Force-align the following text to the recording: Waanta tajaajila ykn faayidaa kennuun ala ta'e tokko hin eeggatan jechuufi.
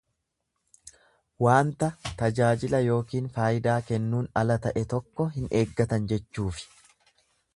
Waanta 1.47 1.89
tajaajila 2.21 2.79
ykn 3.01 3.29
faayidaa 3.37 3.77
kennuun 3.91 4.31
ala 4.43 4.57
ta'e 4.65 4.85
tokko 4.95 5.31
hin 5.37 5.47
eeggatan 5.63 6.11
jechuufi. 6.13 6.69